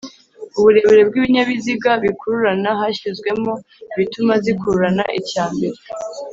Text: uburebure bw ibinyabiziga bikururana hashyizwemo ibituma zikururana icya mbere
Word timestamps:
uburebure 0.57 1.01
bw 1.09 1.13
ibinyabiziga 1.19 1.91
bikururana 2.03 2.69
hashyizwemo 2.79 3.53
ibituma 3.93 4.33
zikururana 4.43 5.03
icya 5.19 5.45
mbere 5.53 5.79